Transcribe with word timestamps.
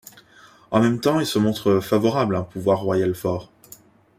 En 0.71 0.79
même 0.79 0.99
temps, 0.99 1.19
il 1.19 1.27
se 1.27 1.37
montre 1.37 1.79
favorable 1.79 2.35
à 2.35 2.39
un 2.39 2.43
pouvoir 2.43 2.79
royal 2.79 3.13
fort. 3.13 3.51